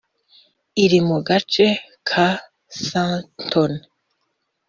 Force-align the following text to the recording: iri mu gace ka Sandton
iri 0.83 0.99
mu 1.07 1.17
gace 1.27 1.65
ka 2.09 2.27
Sandton 2.85 3.71